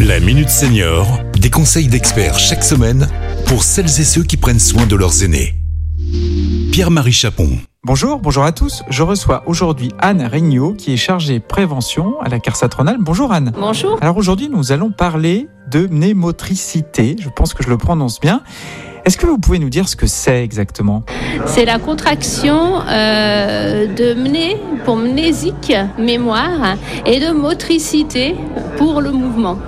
[0.00, 3.08] La Minute Senior, des conseils d'experts chaque semaine
[3.46, 5.54] pour celles et ceux qui prennent soin de leurs aînés.
[6.70, 7.48] Pierre-Marie Chapon.
[7.82, 8.82] Bonjour, bonjour à tous.
[8.90, 13.00] Je reçois aujourd'hui Anne Regnault qui est chargée prévention à la CARSAT Rhône-Alpes.
[13.00, 13.52] Bonjour Anne.
[13.58, 13.96] Bonjour.
[14.02, 17.16] Alors aujourd'hui, nous allons parler de mnémotricité.
[17.18, 18.42] Je pense que je le prononce bien.
[19.06, 21.04] Est-ce que vous pouvez nous dire ce que c'est exactement?
[21.46, 26.74] C'est la contraction euh, de mné pour mnésique, mémoire,
[27.06, 28.34] et de motricité
[28.78, 29.58] pour le mouvement.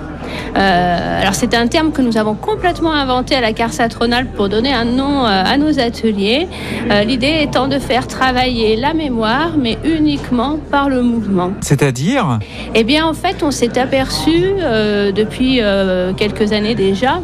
[0.57, 4.49] Euh, alors c'est un terme que nous avons complètement inventé à la CARSAT Rhône-Alpes pour
[4.49, 6.47] donner un nom euh, à nos ateliers.
[6.89, 11.51] Euh, L'idée étant de faire travailler la mémoire, mais uniquement par le mouvement.
[11.61, 12.39] C'est-à-dire
[12.75, 15.61] Eh bien en fait on s'est aperçu euh, depuis
[16.17, 17.19] quelques années déjà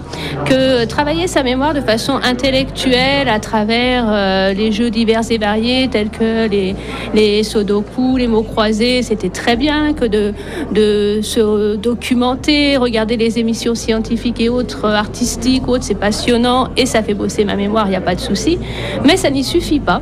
[0.46, 6.10] que travailler sa mémoire de façon intellectuelle à travers les jeux divers et variés tels
[6.10, 6.76] que les,
[7.14, 10.34] les sudoku, les mots croisés, c'était très bien que de,
[10.72, 16.86] de se documenter, regarder les émissions scientifiques et autres, euh, artistiques, autres, c'est passionnant et
[16.86, 18.58] ça fait bosser ma mémoire, il n'y a pas de souci.
[19.06, 20.02] Mais ça n'y suffit pas.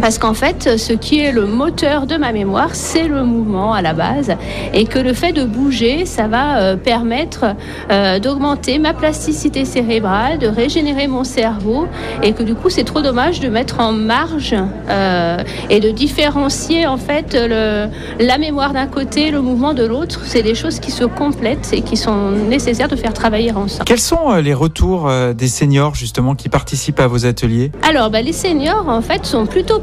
[0.00, 3.82] Parce qu'en fait, ce qui est le moteur de ma mémoire, c'est le mouvement à
[3.82, 4.32] la base.
[4.74, 7.46] Et que le fait de bouger, ça va euh, permettre
[7.90, 11.86] euh, d'augmenter ma plasticité cérébrale, de régénérer mon cerveau.
[12.22, 14.54] Et que du coup, c'est trop dommage de mettre en marge
[14.88, 15.38] euh,
[15.70, 17.88] et de différencier en fait le,
[18.20, 20.20] la mémoire d'un côté, le mouvement de l'autre.
[20.24, 23.84] C'est des choses qui se complètent et qui sont nécessaires de faire travailler ensemble.
[23.86, 27.72] Quels sont les retours des seniors justement qui participent à vos ateliers?
[27.82, 29.80] Alors, bah, les seniors, en fait, sont plutôt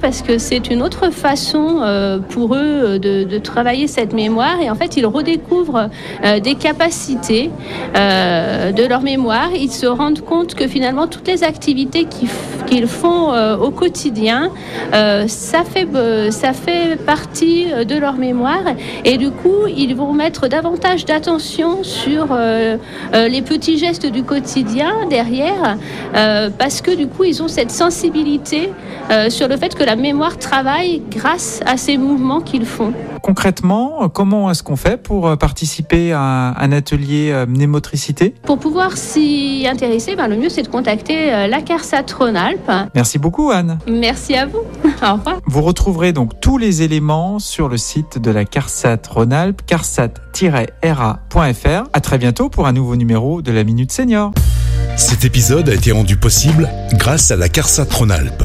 [0.00, 4.70] parce que c'est une autre façon euh, pour eux euh, de, travailler cette mémoire et
[4.70, 5.90] en fait, ils redécouvrent
[6.24, 7.50] euh, des capacités
[7.94, 9.50] de leur mémoire.
[9.54, 12.28] Ils se rendent compte que finalement, toutes les activités qu'ils
[12.66, 14.50] qu'ils font euh, au quotidien,
[14.92, 18.62] euh, ça, fait, euh, ça fait partie de leur mémoire
[19.04, 22.36] et du coup, ils vont mettre davantage d'attention sur
[23.12, 25.76] les petits gestes du quotidien derrière
[26.58, 28.70] parce que du coup, ils ont cette sensibilité
[29.28, 32.92] sur le fait que la mémoire travaille grâce à ces mouvements qu'ils font.
[33.24, 38.34] Concrètement, comment est-ce qu'on fait pour euh, participer à un, un atelier euh, mnémotricité?
[38.42, 42.70] Pour pouvoir s'y intéresser, ben, le mieux c'est de contacter euh, la CARSAT Rhône-Alpes.
[42.94, 43.78] Merci beaucoup Anne.
[43.88, 44.58] Merci à vous.
[45.02, 45.40] Au revoir.
[45.46, 51.82] Vous retrouverez donc tous les éléments sur le site de la CARSAT Rhône-Alpes, carsat-ra.fr.
[51.94, 54.32] À très bientôt pour un nouveau numéro de la Minute Senior.
[54.98, 58.44] Cet épisode a été rendu possible grâce à la CARSAT Rhône-Alpes,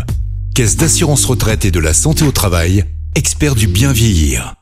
[0.56, 4.56] Caisse d'assurance retraite et de la santé au travail, expert du bien vieillir.